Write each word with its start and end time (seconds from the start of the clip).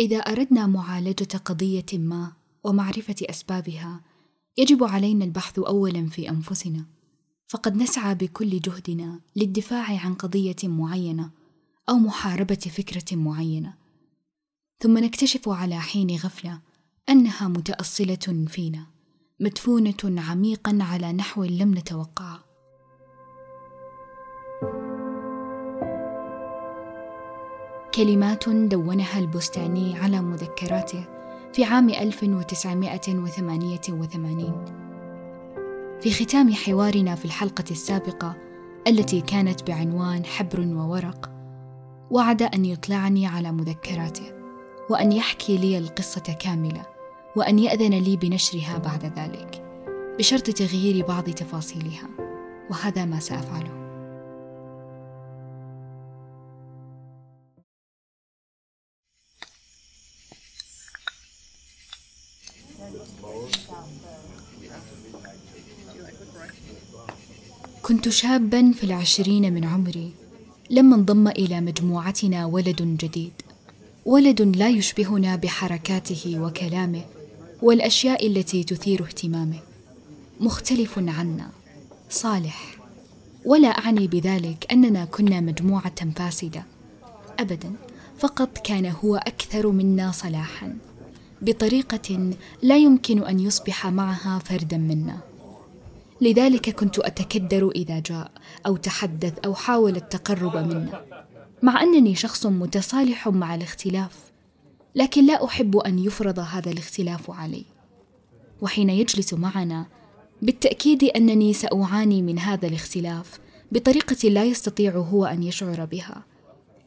إذا 0.00 0.16
أردنا 0.16 0.66
معالجة 0.66 1.36
قضية 1.44 1.86
ما 1.92 2.32
ومعرفة 2.64 3.14
أسبابها 3.22 4.00
يجب 4.56 4.84
علينا 4.84 5.24
البحث 5.24 5.58
أولا 5.58 6.06
في 6.06 6.30
أنفسنا. 6.30 6.84
فقد 7.48 7.76
نسعى 7.76 8.14
بكل 8.14 8.60
جهدنا 8.60 9.20
للدفاع 9.36 10.00
عن 10.04 10.14
قضية 10.14 10.56
معينة 10.64 11.30
أو 11.88 11.94
محاربة 11.94 12.54
فكرة 12.54 13.16
معينة. 13.16 13.74
ثم 14.82 14.98
نكتشف 14.98 15.48
على 15.48 15.80
حين 15.80 16.16
غفلة 16.16 16.60
أنها 17.08 17.48
متأصلة 17.48 18.44
فينا 18.46 18.86
مدفونة 19.40 20.22
عميقا 20.30 20.78
على 20.80 21.12
نحو 21.12 21.44
لم 21.44 21.74
نتوقعه 21.74 22.44
كلمات 27.94 28.48
دونها 28.48 29.18
البستاني 29.18 29.98
على 29.98 30.20
مذكراته 30.20 31.04
في 31.52 31.64
عام 31.64 31.90
1988 31.90 34.64
في 36.00 36.10
ختام 36.10 36.52
حوارنا 36.52 37.14
في 37.14 37.24
الحلقة 37.24 37.64
السابقة 37.70 38.36
التي 38.86 39.20
كانت 39.20 39.70
بعنوان 39.70 40.24
حبر 40.24 40.60
وورق 40.60 41.30
وعد 42.10 42.42
أن 42.42 42.64
يطلعني 42.64 43.26
على 43.26 43.52
مذكراته 43.52 44.32
وأن 44.90 45.12
يحكي 45.12 45.56
لي 45.56 45.78
القصة 45.78 46.36
كاملة 46.40 46.86
وأن 47.36 47.58
يأذن 47.58 47.94
لي 47.94 48.16
بنشرها 48.16 48.78
بعد 48.78 49.04
ذلك 49.04 49.64
بشرط 50.18 50.50
تغيير 50.50 51.06
بعض 51.06 51.24
تفاصيلها 51.24 52.08
وهذا 52.70 53.04
ما 53.04 53.20
سأفعله. 53.20 53.79
كنت 67.82 68.08
شابا 68.08 68.72
في 68.72 68.84
العشرين 68.84 69.52
من 69.52 69.64
عمري. 69.64 70.12
لما 70.70 70.96
انضم 70.96 71.28
إلى 71.28 71.60
مجموعتنا 71.60 72.46
ولد 72.46 72.82
جديد. 72.82 73.32
ولد 74.06 74.42
لا 74.42 74.68
يشبهنا 74.68 75.36
بحركاته 75.36 76.40
وكلامه 76.40 77.02
والأشياء 77.62 78.26
التي 78.26 78.64
تثير 78.64 79.04
اهتمامه. 79.04 79.58
مختلف 80.40 80.98
عنا. 80.98 81.50
صالح. 82.10 82.76
ولا 83.44 83.68
أعني 83.68 84.06
بذلك 84.06 84.66
أننا 84.72 85.04
كنا 85.04 85.40
مجموعة 85.40 86.10
فاسدة. 86.16 86.64
ابدا. 87.38 87.72
فقط 88.18 88.58
كان 88.58 88.86
هو 88.86 89.16
أكثر 89.16 89.70
منا 89.70 90.12
صلاحا. 90.12 90.76
بطريقة 91.42 92.34
لا 92.62 92.76
يمكن 92.76 93.22
أن 93.24 93.40
يصبح 93.40 93.86
معها 93.86 94.38
فردا 94.38 94.76
منا. 94.76 95.18
لذلك 96.20 96.70
كنت 96.70 96.98
أتكدر 96.98 97.70
إذا 97.70 97.98
جاء 97.98 98.30
أو 98.66 98.76
تحدث 98.76 99.38
أو 99.44 99.54
حاول 99.54 99.96
التقرب 99.96 100.56
منا. 100.56 101.04
مع 101.62 101.82
أنني 101.82 102.14
شخص 102.14 102.46
متصالح 102.46 103.28
مع 103.28 103.54
الاختلاف 103.54 104.16
لكن 104.94 105.26
لا 105.26 105.44
أحب 105.44 105.76
أن 105.76 105.98
يفرض 105.98 106.38
هذا 106.38 106.70
الاختلاف 106.70 107.30
علي. 107.30 107.64
وحين 108.60 108.90
يجلس 108.90 109.34
معنا 109.34 109.86
بالتأكيد 110.42 111.04
أنني 111.04 111.52
سأعاني 111.52 112.22
من 112.22 112.38
هذا 112.38 112.68
الاختلاف 112.68 113.40
بطريقة 113.72 114.28
لا 114.28 114.44
يستطيع 114.44 114.96
هو 114.96 115.24
أن 115.24 115.42
يشعر 115.42 115.84
بها 115.84 116.24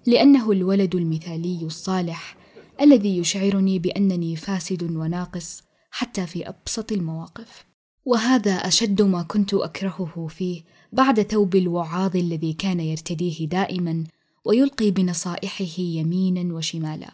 لأنه 0.06 0.52
الولد 0.52 0.96
المثالي 0.96 1.60
الصالح 1.64 2.36
الذي 2.82 3.18
يشعرني 3.18 3.80
بأنني 3.80 4.36
فاسد 4.36 4.84
وناقص 4.84 5.64
حتى 5.92 6.28
في 6.28 6.50
أبسط 6.50 6.92
المواقف. 6.92 7.66
وهذا 8.06 8.52
أشد 8.52 9.02
ما 9.02 9.24
كنت 9.24 9.54
أكرهه 9.54 10.28
فيه 10.30 10.64
بعد 10.94 11.22
ثوب 11.22 11.56
الوعاظ 11.56 12.16
الذي 12.16 12.54
كان 12.54 12.80
يرتديه 12.80 13.48
دائما 13.48 14.04
ويلقي 14.46 14.92
بنصائحه 14.92 15.80
يمينا 15.80 16.54
وشمالا. 16.54 17.12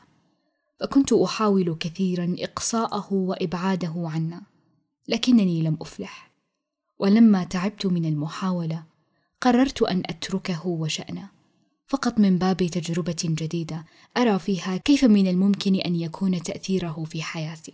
فكنت 0.80 1.14
أحاول 1.14 1.76
كثيرا 1.80 2.36
إقصاءه 2.40 3.14
وإبعاده 3.14 3.94
عنا 3.96 4.42
لكنني 5.08 5.62
لم 5.62 5.78
أفلح. 5.82 6.32
ولما 7.00 7.44
تعبت 7.44 7.86
من 7.86 8.06
المحاولة 8.06 8.84
قررت 9.42 9.82
أن 9.82 10.04
أتركه 10.06 10.68
وشأنه. 10.68 11.39
فقط 11.90 12.20
من 12.20 12.38
باب 12.38 12.58
تجربة 12.58 13.16
جديدة. 13.24 13.86
أرى 14.18 14.40
فيها 14.40 14.78
كيف 14.78 15.06
من 15.06 15.28
الممكن 15.28 15.76
أن 15.76 15.96
يكون 15.96 16.44
تأثيره 16.44 17.04
في 17.04 17.24
حياتي. 17.24 17.74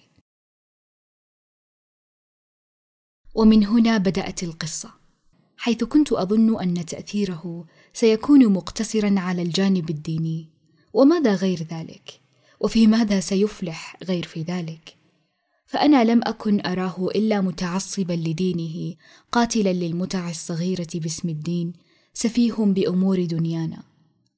ومن 3.36 3.66
هنا 3.66 3.98
بدأت 3.98 4.44
القصة. 4.44 4.92
حيث 5.58 5.84
كنت 5.84 6.12
أظن 6.12 6.62
أن 6.62 6.86
تأثيره 6.86 7.66
سيكون 7.94 8.54
مقتصرا 8.54 9.20
على 9.20 9.42
الجانب 9.42 9.90
الديني. 9.90 10.50
وماذا 10.94 11.36
غير 11.36 11.64
ذلك؟ 11.64 12.22
وفي 12.60 12.88
ماذا 12.88 13.20
سيفلح 13.20 13.98
غير 14.04 14.24
في 14.24 14.42
ذلك؟ 14.42 14.98
فأنا 15.66 16.04
لم 16.04 16.22
أكن 16.24 16.66
أراه 16.66 17.08
إلا 17.08 17.42
متعصبا 17.42 18.14
لدينه 18.14 18.96
قاتلا 19.32 19.74
للمتع 19.74 20.30
الصغيرة 20.30 20.88
باسم 20.96 21.30
الدين 21.30 21.74
سفيه 22.14 22.54
بأمور 22.54 23.26
دنيانا. 23.26 23.95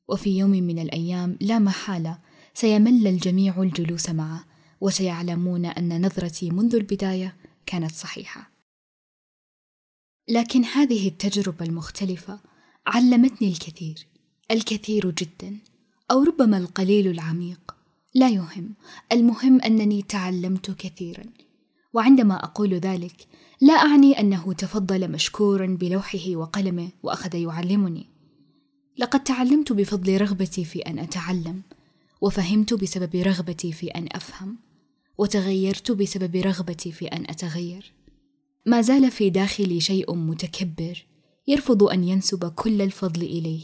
وفي 0.07 0.37
يوم 0.37 0.49
من 0.49 0.79
الأيام 0.79 1.37
لا 1.41 1.59
محالة 1.59 2.19
سيمل 2.53 3.07
الجميع 3.07 3.61
الجلوس 3.61 4.09
معه 4.09 4.45
وسيعلمون 4.81 5.65
أن 5.65 6.05
نظرتي 6.05 6.49
منذ 6.49 6.75
البداية 6.75 7.35
كانت 7.65 7.91
صحيحة. 7.91 8.51
لكن 10.29 10.63
هذه 10.63 11.07
التجربة 11.07 11.65
المختلفة 11.65 12.39
علمتني 12.87 13.47
الكثير 13.47 14.07
الكثير 14.51 15.11
جدا 15.11 15.57
أو 16.11 16.23
ربما 16.23 16.57
القليل 16.57 17.07
العميق. 17.07 17.75
لا 18.15 18.29
يهم 18.29 18.73
المهم 19.11 19.61
أنني 19.61 20.01
تعلمت 20.01 20.71
كثيرا. 20.71 21.23
وعندما 21.93 22.43
أقول 22.43 22.73
ذلك 22.73 23.27
لا 23.61 23.73
أعني 23.73 24.19
أنه 24.19 24.53
تفضل 24.53 25.11
مشكورا 25.11 25.65
بلوحه 25.65 26.35
وقلمه 26.35 26.89
وأخذ 27.03 27.35
يعلمني. 27.35 28.16
لقد 28.99 29.23
تعلمت 29.23 29.71
بفضل 29.71 30.21
رغبتي 30.21 30.65
في 30.65 30.79
أن 30.79 30.99
أتعلم 30.99 31.61
وفهمت 32.21 32.73
بسبب 32.73 33.15
رغبتي 33.15 33.71
في 33.71 33.87
أن 33.87 34.07
أفهم 34.11 34.57
وتغيرت 35.17 35.91
بسبب 35.91 36.35
رغبتي 36.35 36.91
في 36.91 37.07
أن 37.07 37.23
أتغير. 37.29 37.93
ما 38.65 38.81
زال 38.81 39.11
في 39.11 39.29
داخلي 39.29 39.79
شيء 39.79 40.15
متكبر 40.15 41.05
يرفض 41.47 41.83
أن 41.83 42.03
ينسب 42.03 42.51
كل 42.55 42.81
الفضل 42.81 43.21
إليه. 43.21 43.63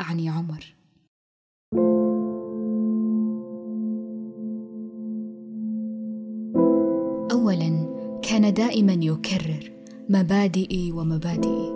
أعني 0.00 0.28
عمر. 0.28 0.74
اولا 7.32 7.88
كان 8.22 8.54
دائما 8.54 8.92
يكرر 8.92 9.72
مبادئي 10.08 10.92
ومبادئي 10.92 11.70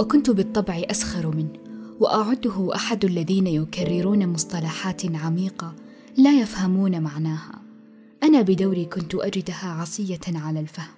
وكنت 0.00 0.30
بالطبع 0.30 0.82
أسخر 0.90 1.36
منه. 1.36 1.65
وأعده 2.00 2.74
أحد 2.74 3.04
الذين 3.04 3.46
يكررون 3.46 4.28
مصطلحات 4.28 5.16
عميقة 5.16 5.74
لا 6.16 6.40
يفهمون 6.40 7.00
معناها. 7.00 7.62
أنا 8.22 8.42
بدوري 8.42 8.84
كنت 8.84 9.14
أجدها 9.14 9.66
عصية 9.66 10.20
على 10.28 10.60
الفهم 10.60 10.94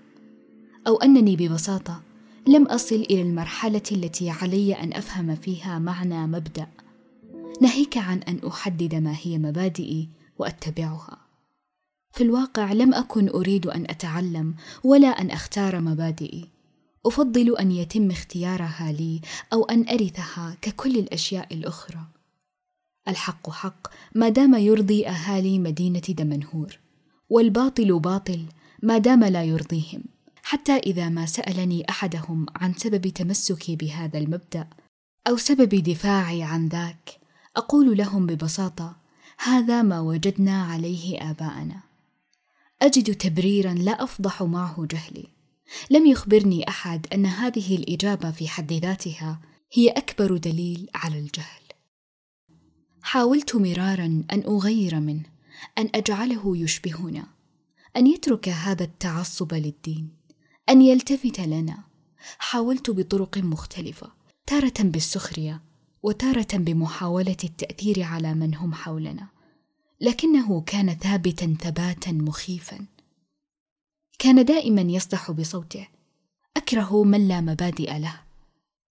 أو 0.87 0.97
أنني 0.97 1.37
ببساطة 1.37 2.01
لم 2.49 2.67
أصل 2.67 2.95
إلى 2.95 3.23
المرحلة 3.23 3.83
التي 3.93 4.31
علي 4.31 4.73
أن 4.73 4.93
أفهم 4.93 5.35
فيها 5.35 5.79
معنى 5.79 6.27
مبدأ. 6.27 6.67
ناهيك 7.61 7.99
عن 7.99 8.19
أن 8.19 8.41
أحدد 8.49 8.95
ما 8.95 9.17
هي 9.23 9.39
مبادئي 9.39 10.09
وأتبعها. 10.39 11.19
في 12.13 12.25
الواقع 12.25 12.73
لم 12.73 12.95
أكن 12.95 13.29
أريد 13.29 13.67
أن 13.67 13.85
أتعلم 13.91 14.55
ولا 14.85 15.09
أن 15.09 15.31
أختار 15.31 15.81
مبادئي. 15.81 16.49
أفضل 17.09 17.57
أن 17.57 17.73
يتم 17.73 18.11
اختيارها 18.11 18.93
لي 18.93 19.21
أو 19.53 19.65
أن 19.65 19.89
أرثها 19.89 20.57
ككل 20.63 20.99
الأشياء 20.99 21.55
الأخرى. 21.55 22.01
الحق 23.09 23.51
حق 23.51 23.89
ما 24.15 24.29
دام 24.29 24.55
يرضي 24.55 25.09
أهالي 25.09 25.59
مدينة 25.59 26.03
دمنهور 26.09 26.79
والباطل 27.31 27.99
باطل 27.99 28.45
ما 28.83 28.99
دام 28.99 29.25
لا 29.25 29.45
يرضيهم. 29.45 30.03
حتى 30.43 30.77
إذا 30.77 31.09
ما 31.09 31.27
سألني 31.27 31.85
أحدهم 31.91 32.47
عن 32.57 32.75
سبب 32.75 33.09
تمسكي 33.09 33.77
بهذا 33.77 34.19
المبدأ 34.19 34.69
أو 35.29 35.37
سبب 35.37 35.69
دفاعي 35.69 36.43
عن 36.43 36.69
ذاك 36.69 37.21
أقول 37.57 37.97
لهم 37.97 38.27
ببساطة 38.27 38.97
هذا 39.39 39.83
ما 39.83 40.01
وجدنا 40.01 40.63
عليه 40.63 41.31
آباءنا. 41.31 41.81
أجد 42.83 43.15
تبريرا 43.15 43.75
لا 43.75 44.05
أفضح 44.05 44.43
معه 44.43 44.87
جهلي. 44.91 45.38
لم 45.91 46.07
يخبرني 46.07 46.69
أحد 46.69 47.07
أن 47.13 47.27
هذه 47.27 47.77
الإجابة 47.77 48.31
في 48.31 48.49
حد 48.49 48.73
ذاتها 48.73 49.41
هي 49.73 49.89
أكبر 49.89 50.37
دليل 50.37 50.89
على 50.95 51.19
الجهل. 51.19 51.63
حاولت 53.03 53.57
مرارا 53.57 54.25
أن 54.33 54.43
أغير 54.47 55.01
منه 55.01 55.25
أن 55.79 55.91
أجعله 55.95 56.57
يشبهنا 56.57 57.27
أن 57.97 58.07
يترك 58.07 58.49
هذا 58.49 58.85
التعصب 58.85 59.55
للدين 59.55 60.09
أن 60.69 60.83
يلتفت 60.83 61.41
لنا. 61.41 61.89
حاولت 62.39 62.91
بطرق 62.91 63.39
مختلفة 63.39 64.13
تارة 64.47 64.75
بالسخرية 64.81 65.63
وتارة 66.03 66.47
بمحاولة 66.53 67.37
التأثير 67.45 68.03
على 68.03 68.35
من 68.35 68.55
هم 68.55 68.75
حولنا 68.75 69.29
لكنه 70.01 70.61
كان 70.61 70.95
ثابتا 70.95 71.57
ثباتا 71.61 72.13
مخيفا. 72.13 72.87
كان 74.19 74.45
دائما 74.45 74.83
يصدح 74.83 75.31
بصوته. 75.31 75.89
أكره 76.57 77.05
من 77.05 77.29
لا 77.29 77.41
مبادئ 77.41 77.99
له. 77.99 78.21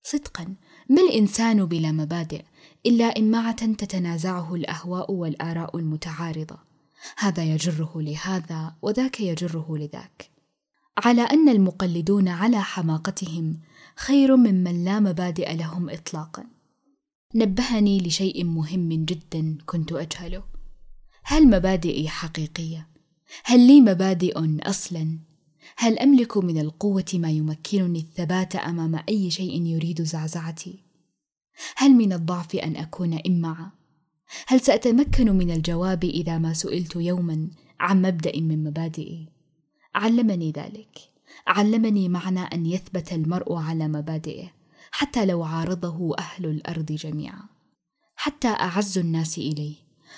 صدقا 0.03 0.56
ما 0.89 1.01
الإنسان 1.01 1.65
بلا 1.65 1.91
مبادئ 1.91 2.44
إلا 2.85 3.06
امعه 3.06 3.65
تتنازعه 3.74 4.56
الأهواء 4.56 5.12
والآراء 5.12 5.77
المتعارضة. 5.77 6.57
هذا 7.18 7.44
يجره 7.44 7.91
لهذا 7.95 8.75
وذاك 8.81 9.19
يجره 9.19 9.77
لذاك. 9.77 10.31
على 11.06 11.21
أن 11.21 11.50
المقلدون 11.50 12.27
على 12.27 12.62
حماقتهم 12.62 13.59
خير 13.95 14.35
ممن 14.35 14.85
لا 14.85 15.00
مبادئ 15.00 15.56
لهم 15.56 15.89
اطلاقا. 15.89 16.44
نبهني 17.35 17.97
لشيء 17.97 18.44
مهم 18.44 18.89
جدا 19.06 19.57
كنت 19.65 19.91
أجهله. 19.91 20.44
هل 21.24 21.47
مبادئي 21.47 22.09
حقيقية؟ 22.09 22.97
هل 23.44 23.68
لي 23.68 23.81
مبادئ 23.81 24.59
أصلا؟ 24.69 25.19
هل 25.77 26.00
أملك 26.00 26.38
من 26.38 26.57
القوة 26.59 27.06
ما 27.13 27.31
يمكنني 27.31 28.00
الثبات 28.00 28.56
أمام 28.56 29.03
أي 29.09 29.31
شيء 29.31 29.65
يريد 29.65 30.01
زعزعتي؟ 30.03 30.83
هل 31.75 31.91
من 31.91 32.13
الضعف 32.13 32.56
أن 32.56 32.75
أكون 32.75 33.19
امعه 33.27 33.71
هل 34.47 34.62
سأتمكن 34.62 35.38
من 35.38 35.51
الجواب 35.51 36.03
إذا 36.03 36.38
ما 36.38 36.53
سئلت 36.53 36.95
يوما 36.95 37.47
عن 37.79 38.01
مبدأ 38.01 38.39
من 38.39 38.63
مبادئي؟ 38.63 39.27
علمني 39.95 40.51
ذلك. 40.51 41.00
علمني 41.47 42.09
معنى 42.09 42.39
أن 42.39 42.65
يثبت 42.65 43.13
المرء 43.13 43.53
على 43.53 43.88
مبادئه 43.88 44.51
حتى 44.91 45.25
لو 45.25 45.44
عارضه 45.44 46.15
أهل 46.19 46.45
الأرض 46.45 46.85
جميعا. 46.85 47.44
حتى 48.15 48.47
أعز 48.47 48.97
الناس 48.97 49.38
إليه 49.38 49.75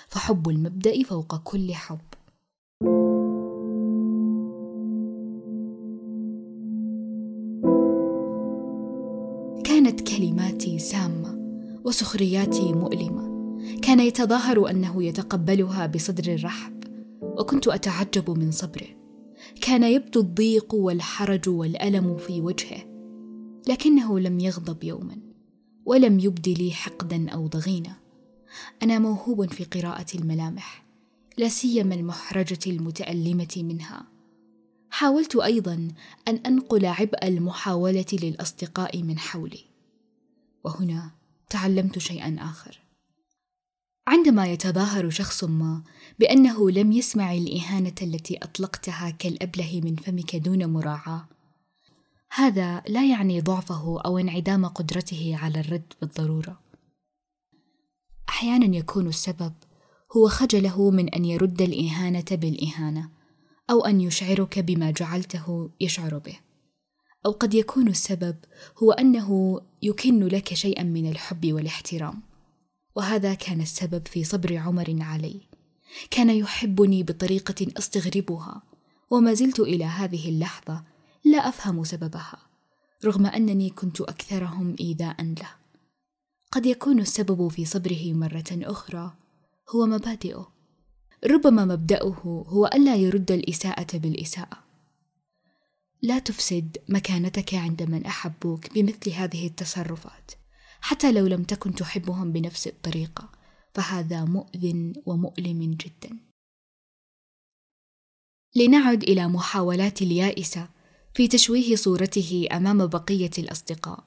فحب 0.08 0.48
المبدأ 0.48 1.02
فوق 1.02 1.36
كل 1.36 1.74
حب 1.74 2.00
وسخرياتي 11.90 12.72
مؤلمة. 12.72 13.30
كان 13.82 14.00
يتظاهر 14.00 14.70
أنه 14.70 15.04
يتقبلها 15.04 15.86
بصدر 15.86 16.44
رحب 16.44 16.84
وكنت 17.22 17.68
أتعجب 17.68 18.30
من 18.30 18.50
صبره. 18.50 18.86
كان 19.60 19.82
يبدو 19.82 20.20
الضيق 20.20 20.74
والحرج 20.74 21.48
والألم 21.48 22.16
في 22.16 22.40
وجهه 22.40 22.84
لكنه 23.68 24.18
لم 24.18 24.40
يغضب 24.40 24.84
يوما 24.84 25.16
ولم 25.86 26.20
يبد 26.20 26.48
لي 26.48 26.70
حقدا 26.70 27.30
أو 27.30 27.46
ضغينة. 27.46 27.96
أنا 28.82 28.98
موهوب 28.98 29.52
في 29.52 29.64
قراءة 29.64 30.06
الملامح 30.14 30.86
لا 31.38 31.48
سيما 31.48 31.94
المحرجة 31.94 32.58
المتألمة 32.66 33.54
منها. 33.56 34.06
حاولت 34.90 35.36
أيضا 35.36 35.88
أن 36.28 36.34
أنقل 36.46 36.86
عبء 36.86 37.28
المحاولة 37.28 38.06
للأصدقاء 38.12 39.02
من 39.02 39.18
حولي. 39.18 39.64
وهنا 40.64 41.19
تعلمت 41.50 41.98
شيئا 41.98 42.36
آخر. 42.40 42.80
عندما 44.06 44.46
يتظاهر 44.46 45.10
شخص 45.10 45.44
ما 45.44 45.82
بأنه 46.18 46.70
لم 46.70 46.92
يسمع 46.92 47.34
الإهانة 47.34 47.94
التي 48.02 48.36
أطلقتها 48.36 49.10
كالأبله 49.10 49.80
من 49.84 49.96
فمك 49.96 50.36
دون 50.36 50.66
مراعاة 50.66 51.28
هذا 52.34 52.82
لا 52.88 53.10
يعني 53.10 53.40
ضعفه 53.40 54.00
أو 54.00 54.18
انعدام 54.18 54.66
قدرته 54.66 55.36
على 55.36 55.60
الرد 55.60 55.92
بالضرورة. 56.00 56.60
أحيانا 58.28 58.76
يكون 58.76 59.08
السبب 59.08 59.52
هو 60.16 60.28
خجله 60.28 60.90
من 60.90 61.08
أن 61.08 61.24
يرد 61.24 61.62
الإهانة 61.62 62.24
بالإهانة 62.30 63.10
أو 63.70 63.84
أن 63.84 64.00
يشعرك 64.00 64.58
بما 64.58 64.90
جعلته 64.90 65.70
يشعر 65.80 66.18
به. 66.18 66.38
أو 67.26 67.30
قد 67.30 67.54
يكون 67.54 67.88
السبب 67.88 68.36
هو 68.82 68.92
أنه 68.92 69.60
يكن 69.82 70.24
لك 70.26 70.54
شيئا 70.54 70.82
من 70.82 71.10
الحب 71.10 71.52
والاحترام. 71.52 72.22
وهذا 72.96 73.34
كان 73.34 73.60
السبب 73.60 74.08
في 74.08 74.24
صبر 74.24 74.56
عمر 74.56 74.96
علي. 75.00 75.40
كان 76.10 76.30
يحبني 76.30 77.02
بطريقة 77.02 77.66
أستغربها 77.78 78.62
وما 79.10 79.34
زلت 79.34 79.60
إلى 79.60 79.84
هذه 79.84 80.28
اللحظة 80.28 80.84
لا 81.24 81.48
أفهم 81.48 81.84
سببها 81.84 82.38
رغم 83.04 83.26
أنني 83.26 83.70
كنت 83.70 84.00
أكثرهم 84.00 84.76
إيذاء 84.80 85.22
له. 85.22 85.50
قد 86.52 86.66
يكون 86.66 87.00
السبب 87.00 87.48
في 87.48 87.64
صبره 87.64 88.12
مرة 88.12 88.50
أخرى 88.52 89.12
هو 89.74 89.86
مبادئه. 89.86 90.48
ربما 91.26 91.64
مبدأه 91.64 92.44
هو 92.48 92.66
ألا 92.66 92.96
يرد 92.96 93.32
الإساءة 93.32 93.98
بالإساءة. 93.98 94.69
لا 96.02 96.18
تفسد 96.18 96.76
مكانتك 96.88 97.54
عند 97.54 97.82
من 97.82 98.06
أحبوك 98.06 98.74
بمثل 98.74 99.10
هذه 99.10 99.46
التصرفات 99.46 100.30
حتى 100.80 101.12
لو 101.12 101.26
لم 101.26 101.42
تكن 101.42 101.74
تحبهم 101.74 102.32
بنفس 102.32 102.66
الطريقة 102.66 103.32
فهذا 103.74 104.24
مؤذ 104.24 104.92
ومؤلم 105.06 105.74
جدا. 105.74 106.18
لنعد 108.56 109.02
إلى 109.02 109.28
محاولات 109.28 110.02
اليائسة 110.02 110.68
في 111.14 111.28
تشويه 111.28 111.76
صورته 111.76 112.48
أمام 112.52 112.86
بقية 112.86 113.30
الأصدقاء. 113.38 114.04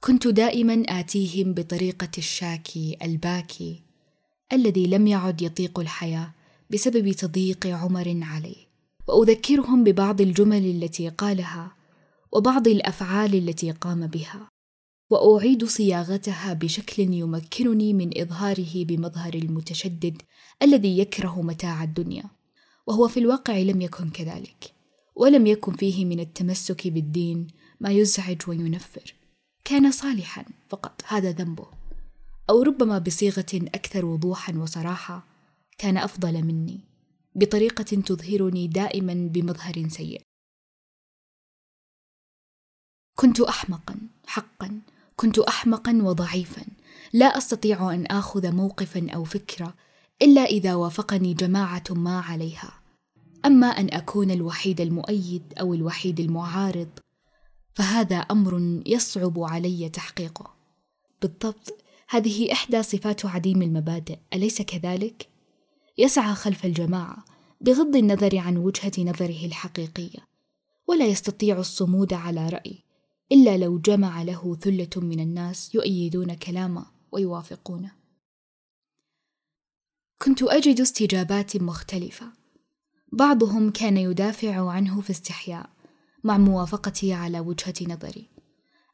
كنت 0.00 0.26
دائما 0.26 0.82
آتيهم 0.88 1.54
بطريقة 1.54 2.10
الشاكي 2.18 2.96
الباكي 3.02 3.82
الذي 4.52 4.86
لم 4.86 5.06
يعد 5.06 5.42
يطيق 5.42 5.78
الحياة 5.80 6.34
بسبب 6.70 7.12
تضييق 7.12 7.66
عمر 7.66 8.20
عليه. 8.22 8.67
وأذكرهم 9.08 9.84
ببعض 9.84 10.20
الجمل 10.20 10.64
التي 10.64 11.08
قالها 11.08 11.72
وبعض 12.32 12.68
الأفعال 12.68 13.34
التي 13.34 13.70
قام 13.70 14.06
بها 14.06 14.48
وأعيد 15.10 15.64
صياغتها 15.64 16.52
بشكل 16.52 17.02
يمكنني 17.02 17.92
من 17.92 18.20
إظهاره 18.20 18.84
بمظهر 18.84 19.34
المتشدد 19.34 20.22
الذي 20.62 20.98
يكره 20.98 21.42
متاع 21.42 21.84
الدنيا 21.84 22.24
وهو 22.86 23.08
في 23.08 23.20
الواقع 23.20 23.58
لم 23.58 23.80
يكن 23.80 24.10
كذلك 24.10 24.78
ولم 25.18 25.46
يكن 25.46 25.72
فيه 25.72 26.04
من 26.04 26.20
التمسك 26.20 26.88
بالدين 26.88 27.46
ما 27.80 27.90
يزعج 27.90 28.42
وينفر. 28.48 29.14
كان 29.64 29.90
صالحا 29.90 30.44
فقط 30.68 31.02
هذا 31.06 31.30
ذنبه. 31.30 31.66
أو 32.50 32.62
ربما 32.62 32.98
بصيغة 32.98 33.46
أكثر 33.54 34.04
وضوحا 34.04 34.58
وصراحة 34.58 35.26
كان 35.78 35.96
أفضل 35.96 36.42
مني. 36.42 36.80
بطريقة 37.34 37.82
تظهرني 37.82 38.68
دائما 38.68 39.14
بمظهر 39.14 39.88
سيء. 39.88 40.22
كنت 43.14 43.40
احمقا 43.40 43.96
حقا 44.26 44.80
كنت 45.16 45.38
احمقا 45.38 45.92
وضعيفا. 46.02 46.66
لا 47.12 47.26
أستطيع 47.26 47.94
أن 47.94 48.06
آخذ 48.06 48.52
موقفا 48.52 49.10
أو 49.10 49.24
فكرة 49.24 49.74
إلا 50.22 50.40
إذا 50.40 50.74
وافقني 50.74 51.34
جماعة 51.34 51.84
ما 51.90 52.20
عليها. 52.20 52.80
أما 53.44 53.66
أن 53.66 53.94
أكون 53.94 54.30
الوحيد 54.30 54.80
المؤيد 54.80 55.54
أو 55.60 55.74
الوحيد 55.74 56.20
المعارض 56.20 56.88
فهذا 57.74 58.16
أمر 58.16 58.82
يصعب 58.86 59.40
علي 59.40 59.88
تحقيقه. 59.88 60.54
بالضبط 61.22 61.84
هذه 62.08 62.52
إحدى 62.52 62.82
صفات 62.82 63.26
عديم 63.26 63.62
المبادئ. 63.62 64.18
أليس 64.34 64.62
كذلك؟ 64.62 65.28
يسعى 65.98 66.34
خلف 66.34 66.64
الجماعة 66.64 67.24
بغض 67.60 67.96
النظر 67.96 68.38
عن 68.38 68.56
وجهة 68.56 68.92
نظره 68.98 69.46
الحقيقية 69.46 70.28
ولا 70.86 71.06
يستطيع 71.06 71.58
الصمود 71.58 72.12
على 72.12 72.48
رأي 72.48 72.84
إلا 73.32 73.56
لو 73.58 73.78
جمع 73.78 74.22
له 74.22 74.56
ثلة 74.60 74.88
من 74.96 75.20
الناس 75.20 75.74
يؤيدون 75.74 76.34
كلامه 76.34 76.86
ويوافقونه. 77.12 77.92
كنت 80.22 80.42
أجد 80.42 80.80
استجابات 80.80 81.56
مختلفة. 81.56 82.26
بعضهم 83.12 83.70
كان 83.70 83.96
يدافع 83.96 84.70
عنه 84.70 85.00
في 85.00 85.10
استحياء 85.10 85.70
مع 86.24 86.38
موافقتي 86.38 87.12
على 87.12 87.40
وجهة 87.40 87.74
نظري. 87.82 88.28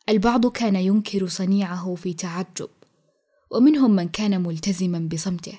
البعض 0.09 0.47
كان 0.47 0.77
ينكر 0.77 1.27
صنيعه 1.27 1.95
في 1.95 2.15
تعجب 2.15 2.71
ومنهم 3.51 3.91
من 3.91 4.09
كان 4.09 4.43
ملتزما 4.43 5.09
بصمته. 5.13 5.59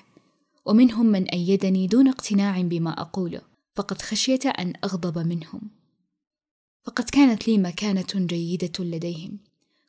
ومنهم 0.66 1.06
من 1.06 1.24
أيدني 1.24 1.86
دون 1.86 2.08
اقتناع 2.08 2.60
بما 2.60 3.00
أقوله 3.00 3.40
فقد 3.74 4.02
خشيه 4.02 4.40
أن 4.58 4.72
أغضب 4.84 5.18
منهم. 5.18 5.60
فقد 6.84 7.04
كانت 7.10 7.48
لي 7.48 7.58
مكانة 7.58 8.06
جيدة 8.14 8.84
لديهم. 8.84 9.38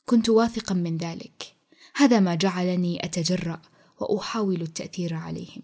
كنت 0.06 0.30
واثقا 0.30 0.76
من 0.76 0.98
ذلك. 0.98 1.56
هذا 1.96 2.20
ما 2.20 2.36
جعلني 2.36 3.06
أتجرأ 3.06 3.62
وأحاول 4.00 4.62
التأثير 4.62 5.14
عليهم. 5.14 5.62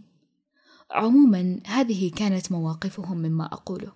عموما 0.91 1.59
هذه 1.65 2.11
كانت 2.11 2.51
مواقفهم 2.51 3.17
مما 3.17 3.45
أقوله. 3.45 3.91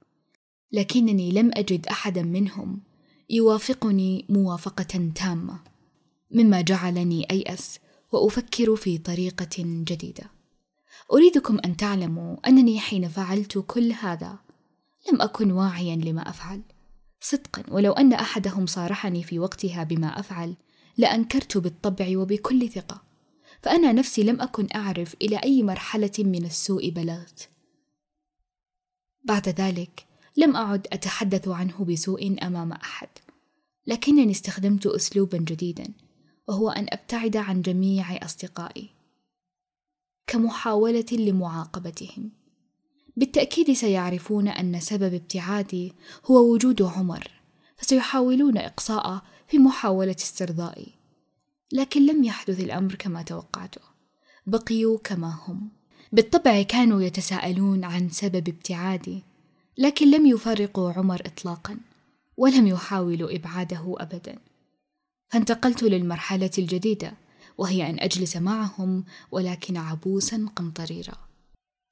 لكنني 0.71 1.31
لم 1.31 1.51
أجد 1.53 1.87
أحدا 1.87 2.23
منهم 2.23 2.81
يوافقني 3.29 4.25
موافقة 4.29 5.11
تامة 5.15 5.59
مما 6.31 6.61
جعلني 6.61 7.27
أيأس 7.31 7.79
وأفكر 8.11 8.75
في 8.75 8.97
طريقة 8.97 9.63
جديدة. 9.63 10.36
أريدكم 11.13 11.59
أن 11.65 11.77
تعلموا 11.77 12.37
أنني 12.47 12.79
حين 12.79 13.07
فعلت 13.07 13.63
كل 13.67 13.91
هذا 13.91 14.39
لم 15.11 15.21
أكن 15.21 15.51
واعيا 15.51 15.95
لما 15.95 16.29
أفعل. 16.29 16.61
صدقا 17.21 17.63
ولو 17.71 17.91
أن 17.91 18.13
أحدهم 18.13 18.65
صارحني 18.65 19.23
في 19.23 19.39
وقتها 19.39 19.83
بما 19.83 20.19
أفعل 20.19 20.55
لأنكرت 20.97 21.57
بالطبع 21.57 22.17
وبكل 22.17 22.69
ثقة. 22.69 23.03
فأنا 23.61 23.91
نفسي 23.91 24.23
لم 24.23 24.41
أكن 24.41 24.67
أعرف 24.75 25.15
إلى 25.21 25.37
أي 25.37 25.63
مرحلة 25.63 26.11
من 26.19 26.45
السوء 26.45 26.89
بلغت. 26.89 27.49
بعد 29.23 29.49
ذلك 29.49 30.05
لم 30.37 30.55
أعد 30.55 30.87
أتحدث 30.91 31.47
عنه 31.47 31.85
بسوء 31.85 32.37
أمام 32.47 32.71
أحد. 32.71 33.09
لكنني 33.87 34.31
استخدمت 34.31 34.85
أسلوبا 34.85 35.37
جديدا 35.37 35.93
وهو 36.47 36.69
أن 36.69 36.85
أبتعد 36.89 37.37
عن 37.37 37.61
جميع 37.61 38.25
أصدقائي. 38.25 38.96
كمحاولة 40.27 41.05
لمعاقبتهم. 41.11 42.31
بالتأكيد 43.17 43.71
سيعرفون 43.73 44.47
أن 44.47 44.79
سبب 44.79 45.13
ابتعادي 45.13 45.93
هو 46.25 46.53
وجود 46.53 46.81
عمر 46.81 47.31
فسيحاولون 47.77 48.57
إقصاءه 48.57 49.21
في 49.47 49.59
محاولة 49.59 50.15
استرضائي 50.19 50.93
لكن 51.71 52.05
لم 52.05 52.23
يحدث 52.23 52.59
الأمر 52.59 52.95
كما 52.95 53.21
توقعته. 53.21 53.81
بقيوا 54.47 54.97
كما 54.97 55.39
هم. 55.47 55.69
بالطبع 56.11 56.61
كانوا 56.61 57.01
يتساءلون 57.01 57.83
عن 57.83 58.09
سبب 58.09 58.49
ابتعادي 58.49 59.23
لكن 59.77 60.11
لم 60.11 60.25
يفارقوا 60.25 60.91
عمر 60.91 61.21
إطلاقا 61.25 61.77
ولم 62.37 62.67
يحاولوا 62.67 63.35
إبعاده 63.35 63.95
أبدا. 63.97 64.39
فانتقلت 65.29 65.83
للمرحلة 65.83 66.51
الجديدة. 66.57 67.13
وهي 67.57 67.89
أن 67.89 67.99
أجلس 67.99 68.37
معهم 68.37 69.03
ولكن 69.31 69.77
عبوسا 69.77 70.49
قمطريرا. 70.55 71.27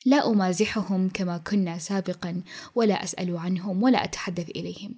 لا 0.05 0.27
أمازحهم 0.27 1.09
كما 1.09 1.37
كنا 1.37 1.77
سابقا 1.77 2.41
ولا 2.75 3.03
أسأل 3.03 3.37
عنهم 3.37 3.83
ولا 3.83 4.03
أتحدث 4.03 4.49
إليهم. 4.49 4.95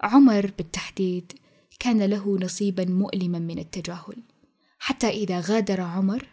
عمر 0.00 0.52
بالتحديد 0.58 1.32
كان 1.80 2.02
له 2.02 2.38
نصيبا 2.38 2.84
مؤلما 2.84 3.38
من 3.38 3.58
التجاهل. 3.58 4.16
حتى 4.78 5.08
إذا 5.08 5.40
غادر 5.40 5.80
عمر 5.80 6.26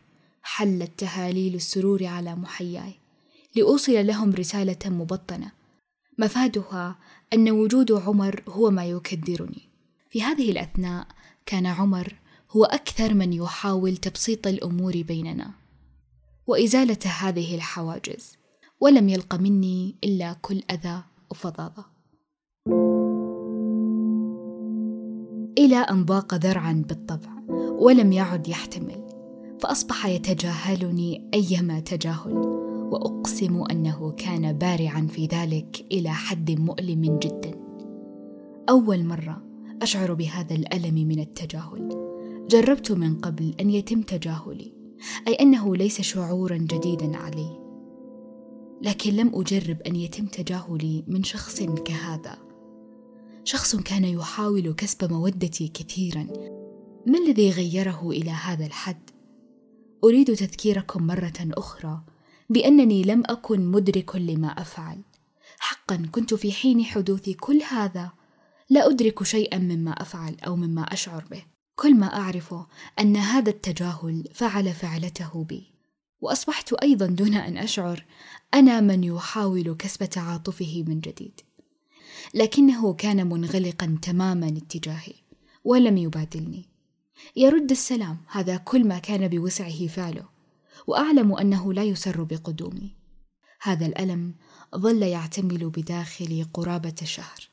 حلت 0.43 0.91
تهاليل 0.97 1.55
السرور 1.55 2.05
على 2.05 2.35
محياي 2.35 2.93
لأوصل 3.55 4.07
لهم 4.07 4.31
رسالة 4.31 4.79
مبطنة. 4.85 5.51
مفادها 6.17 6.99
أن 7.33 7.49
وجود 7.49 7.91
عمر 7.91 8.43
هو 8.49 8.71
ما 8.71 8.85
يكدرني. 8.85 9.69
في 10.09 10.23
هذه 10.23 10.51
الأثناء 10.51 11.07
كان 11.45 11.65
عمر 11.65 12.15
هو 12.55 12.63
أكثر 12.63 13.13
من 13.13 13.33
يحاول 13.33 13.97
تبسيط 13.97 14.47
الأمور 14.47 15.01
بيننا. 15.01 15.51
وإزالة 16.47 16.97
هذه 17.19 17.55
الحواجز 17.55 18.37
ولم 18.81 19.09
يلق 19.09 19.35
مني 19.35 19.95
إلا 20.03 20.33
كل 20.41 20.61
أذى 20.71 21.03
وفظاظة. 21.31 21.85
إلى 25.57 25.77
أن 25.77 26.05
ضاق 26.05 26.33
ذرعا 26.35 26.83
بالطبع 26.87 27.29
ولم 27.79 28.11
يعد 28.11 28.47
يحتمل 28.47 29.05
فأصبح 29.59 30.05
يتجاهلني 30.05 31.29
أيما 31.33 31.79
تجاهل 31.79 32.37
وأقسم 32.91 33.63
أنه 33.71 34.11
كان 34.11 34.53
بارعا 34.53 35.07
في 35.11 35.25
ذلك 35.25 35.85
إلى 35.91 36.09
حد 36.09 36.51
مؤلم 36.51 37.19
جدا. 37.19 37.59
أول 38.69 39.05
مرة 39.05 39.41
أشعر 39.81 40.13
بهذا 40.13 40.55
الألم 40.55 41.07
من 41.07 41.19
التجاهل. 41.19 42.04
جربت 42.49 42.91
من 42.91 43.17
قبل 43.21 43.55
أن 43.59 43.69
يتم 43.69 44.01
تجاهلي 44.01 44.73
أي 45.27 45.33
أنه 45.33 45.75
ليس 45.75 46.01
شعورا 46.01 46.57
جديدا 46.57 47.17
علي. 47.17 47.59
لكن 48.81 49.13
لم 49.13 49.31
أجرب 49.35 49.81
أن 49.81 49.95
يتم 49.95 50.25
تجاهلي 50.25 51.03
من 51.07 51.23
شخص 51.23 51.63
كهذا. 51.63 52.37
شخص 53.43 53.75
كان 53.75 54.03
يحاول 54.03 54.71
كسب 54.73 55.13
مودتي 55.13 55.67
كثيرا. 55.67 56.27
ما 57.07 57.17
الذي 57.17 57.49
غيره 57.51 58.09
إلى 58.09 58.31
هذا 58.31 58.65
الحد؟ 58.65 59.09
أريد 60.03 60.35
تذكيركم 60.35 61.07
مرة 61.07 61.33
أخرى 61.41 62.01
بأنني 62.49 63.03
لم 63.03 63.23
أكن 63.25 63.65
مدرك 63.65 64.15
لما 64.15 64.47
أفعل. 64.47 65.01
حقا 65.59 66.05
كنت 66.11 66.33
في 66.33 66.51
حين 66.51 66.83
حدوث 66.83 67.29
كل 67.29 67.61
هذا. 67.71 68.11
لا 68.69 68.89
أدرك 68.89 69.23
شيئا 69.23 69.57
مما 69.57 69.91
أفعل 69.91 70.35
أو 70.47 70.55
مما 70.55 70.81
أشعر 70.81 71.25
به. 71.31 71.54
كل 71.75 71.95
ما 71.95 72.19
اعرفه 72.19 72.67
أن 72.99 73.17
هذا 73.17 73.49
التجاهل 73.49 74.23
فعل 74.33 74.73
فعلته 74.73 75.43
بي. 75.43 75.71
وأصبحت 76.21 76.73
أيضا 76.73 77.05
دون 77.05 77.33
أن 77.33 77.57
أشعر 77.57 78.05
أنا 78.53 78.81
من 78.81 79.03
يحاول 79.03 79.75
كسب 79.75 80.05
تعاطفه 80.05 80.83
من 80.87 80.99
جديد. 80.99 81.41
لكنه 82.33 82.93
كان 82.93 83.27
منغلقا 83.27 83.97
تماما 84.01 84.47
اتجاهي 84.47 85.13
ولم 85.63 85.97
يبادلني. 85.97 86.65
يرد 87.35 87.71
السلام 87.71 88.17
هذا 88.27 88.57
كل 88.57 88.87
ما 88.87 88.99
كان 88.99 89.27
بوسعه 89.27 89.87
فعله 89.87 90.25
وأعلم 90.87 91.33
أنه 91.33 91.73
لا 91.73 91.83
يسر 91.83 92.23
بقدومي. 92.23 92.95
هذا 93.61 93.85
الألم 93.85 94.33
ظل 94.75 95.03
يعتمل 95.03 95.69
بداخلي 95.69 96.43
قرابة 96.43 96.95
شهر 97.03 97.49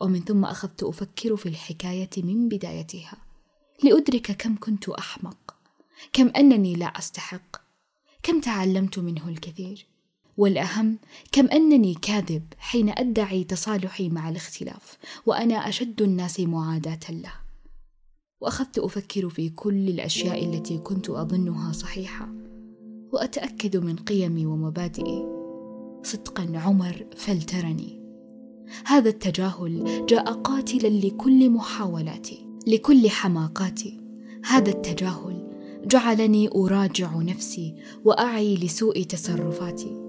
ومن 0.00 0.24
ثم 0.24 0.44
أخذت 0.44 0.82
أفكر 0.82 1.36
في 1.36 1.48
الحكاية 1.48 2.10
من 2.16 2.48
بدايتها. 2.48 3.33
لأدرك 3.82 4.32
كم 4.32 4.56
كنت 4.60 4.88
أحمق 4.88 5.54
كم 6.12 6.28
أنني 6.28 6.74
لا 6.74 6.86
أستحق 6.86 7.56
كم 8.22 8.40
تعلمت 8.40 8.98
منه 8.98 9.28
الكثير 9.28 9.86
والأهم 10.36 10.98
كم 11.32 11.46
أنني 11.46 11.94
كاذب 11.94 12.42
حين 12.58 12.88
أدعي 12.88 13.44
تصالحي 13.44 14.08
مع 14.08 14.28
الاختلاف 14.28 14.98
وأنا 15.26 15.68
أشد 15.68 16.02
الناس 16.02 16.40
معاداة 16.40 17.10
له. 17.10 17.32
وأخذت 18.40 18.78
أفكر 18.78 19.30
في 19.30 19.48
كل 19.48 19.88
الأشياء 19.88 20.44
التي 20.44 20.78
كنت 20.78 21.10
أظنها 21.10 21.72
صحيحة 21.72 22.28
وأتأكد 23.12 23.76
من 23.76 23.96
قيمي 23.96 24.46
ومبادئي. 24.46 25.26
صدقا 26.02 26.52
عمر 26.54 27.06
فلترني. 27.16 28.04
هذا 28.86 29.08
التجاهل 29.08 30.06
جاء 30.06 30.32
قاتلا 30.32 30.88
لكل 30.88 31.50
محاولاتي. 31.50 32.43
لكل 32.66 33.10
حماقاتي. 33.10 34.00
هذا 34.44 34.70
التجاهل 34.70 35.50
جعلني 35.86 36.48
أراجع 36.48 37.16
نفسي 37.16 37.74
وأعي 38.04 38.54
لسوء 38.54 39.02
تصرفاتي. 39.02 40.00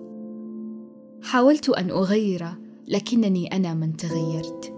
حاولت 1.23 1.69
أن 1.69 1.89
أغير 1.89 2.47
لكنني 2.87 3.55
أنا 3.55 3.73
من 3.73 3.97
تغيرت. 3.97 4.73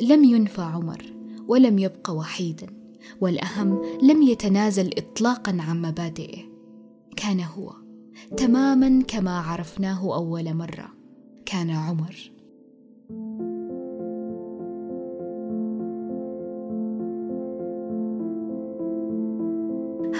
لم 0.00 0.24
ينفى 0.24 0.62
عمر 0.62 1.04
ولم 1.48 1.78
يبق 1.78 2.10
وحيدا 2.10 2.66
والأهم 3.20 3.82
لم 4.02 4.22
يتنازل 4.22 4.90
اطلاقا 4.98 5.56
عن 5.60 5.82
مبادئه. 5.82 6.38
كان 7.16 7.40
هو 7.40 7.72
تماما 8.36 9.02
كما 9.02 9.38
عرفناه 9.38 10.14
أول 10.14 10.54
مرة. 10.54 10.88
كان 11.46 11.70
عمر. 11.70 12.37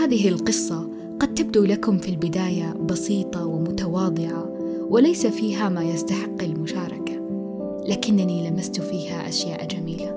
هذه 0.08 0.28
القصة 0.28 0.90
قد 1.20 1.34
تبدو 1.34 1.64
لكم 1.64 1.98
في 1.98 2.08
البداية 2.08 2.72
بسيطة 2.72 3.46
ومتواضعة 3.46 4.58
وليس 4.90 5.26
فيها 5.26 5.68
ما 5.68 5.82
يستحق 5.82 6.42
المشاركة 6.42 7.12
لكنني 7.88 8.50
لمست 8.50 8.80
فيها 8.80 9.28
أشياء 9.28 9.66
جميلة. 9.66 10.10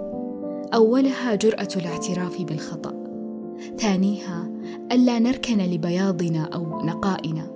أولها 0.73 1.35
جرأة 1.35 1.67
الاعتراف 1.75 2.41
بالخطأ 2.41 2.93
ثانيها 3.77 4.51
ألا 4.91 5.19
نركن 5.19 5.57
لبياضنا 5.57 6.43
أو 6.43 6.85
نقائنا 6.85 7.51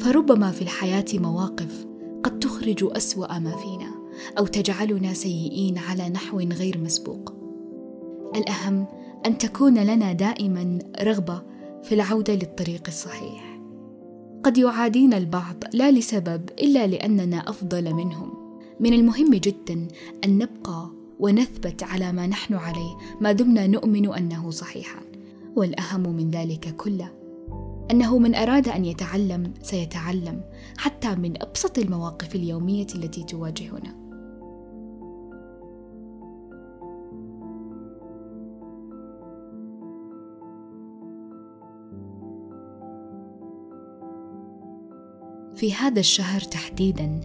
فربما 0.00 0.50
في 0.50 0.62
الحياة 0.62 1.06
مواقف 1.14 1.86
قد 2.22 2.38
تخرج 2.38 2.84
أسوأ 2.96 3.38
ما 3.38 3.56
فينا 3.56 3.90
أو 4.38 4.46
تجعلنا 4.46 5.12
سيئين 5.12 5.78
على 5.78 6.08
نحو 6.08 6.40
غير 6.40 6.78
مسبوق. 6.78 7.34
الأهم 8.36 8.86
أن 9.26 9.38
تكون 9.38 9.78
لنا 9.78 10.12
دائما 10.12 10.78
رغبة 11.02 11.49
في 11.82 11.94
العودة 11.94 12.34
للطريق 12.34 12.82
الصحيح. 12.88 13.60
قد 14.44 14.58
يعادينا 14.58 15.16
البعض 15.16 15.56
لا 15.72 15.90
لسبب 15.90 16.50
إلا 16.60 16.86
لأننا 16.86 17.50
أفضل 17.50 17.94
منهم. 17.94 18.32
من 18.80 18.92
المهم 18.92 19.34
جدا 19.34 19.88
أن 20.24 20.38
نبقى 20.38 20.90
ونثبت 21.18 21.82
على 21.82 22.12
ما 22.12 22.26
نحن 22.26 22.54
عليه 22.54 22.96
ما 23.20 23.32
دمنا 23.32 23.66
نؤمن 23.66 24.14
أنه 24.14 24.50
صحيحا 24.50 25.00
والأهم 25.56 26.16
من 26.16 26.30
ذلك 26.30 26.76
كله 26.76 27.12
أنه 27.90 28.18
من 28.18 28.34
أراد 28.34 28.68
أن 28.68 28.84
يتعلم 28.84 29.54
سيتعلم 29.62 30.40
حتى 30.78 31.14
من 31.14 31.42
أبسط 31.42 31.78
المواقف 31.78 32.34
اليومية 32.34 32.86
التي 32.94 33.24
تواجهنا. 33.24 33.99
في 45.60 45.74
هذا 45.74 46.00
الشهر 46.00 46.40
تحديدا 46.40 47.20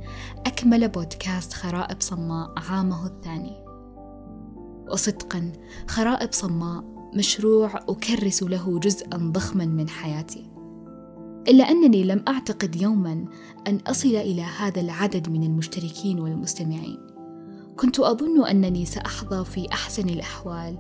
أكمل 0.45 0.87
بودكاست 0.87 1.53
خرائب 1.53 2.01
صماء 2.01 2.53
عامه 2.57 3.05
الثاني. 3.05 3.65
وصدقا 4.91 5.51
خرائب 5.87 6.33
صماء 6.33 6.83
مشروع 7.13 7.75
أكرس 7.89 8.43
له 8.43 8.79
جزءا 8.79 9.17
ضخما 9.17 9.65
من 9.65 9.89
حياتي. 9.89 10.51
إلا 11.47 11.71
أنني 11.71 12.03
لم 12.03 12.23
أعتقد 12.27 12.81
يوما 12.81 13.25
أن 13.67 13.79
أصل 13.87 14.15
إلى 14.15 14.41
هذا 14.41 14.81
العدد 14.81 15.29
من 15.29 15.43
المشتركين 15.43 16.19
والمستمعين. 16.19 16.99
كنت 17.77 17.99
أظن 17.99 18.47
أنني 18.47 18.85
سأحظى 18.85 19.45
في 19.45 19.71
أحسن 19.71 20.09
الأحوال 20.09 20.77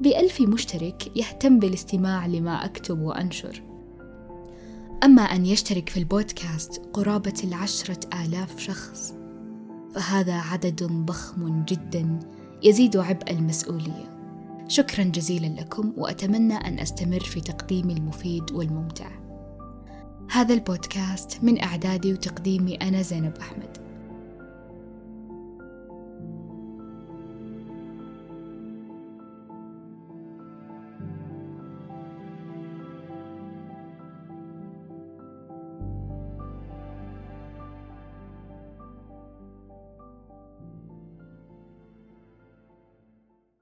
بألف 0.00 0.40
مشترك 0.40 1.16
يهتم 1.16 1.58
بالاستماع 1.58 2.26
لما 2.26 2.64
أكتب 2.64 3.00
وأنشر. 3.00 3.67
أما 5.04 5.22
أن 5.22 5.46
يشترك 5.46 5.88
في 5.88 5.96
البودكاست 5.96 6.82
قرابة 6.92 7.34
العشرة 7.44 8.00
آلاف 8.24 8.58
شخص 8.58 9.14
فهذا 9.94 10.34
عدد 10.34 10.82
ضخم 10.84 11.64
جدا 11.64 12.18
يزيد 12.62 12.96
عبء 12.96 13.30
المسؤولية. 13.30 14.18
شكرا 14.68 15.04
جزيلا 15.04 15.60
لكم 15.60 15.92
وأتمنى 15.96 16.54
أن 16.54 16.78
أستمر 16.78 17.20
في 17.20 17.40
تقديم 17.40 17.90
المفيد 17.90 18.52
والممتع. 18.52 19.10
هذا 20.30 20.54
البودكاست 20.54 21.38
من 21.42 21.62
إعدادي 21.62 22.12
وتقديمي 22.12 22.74
أنا 22.74 23.02
زينب 23.02 23.36
أحمد. 23.40 23.77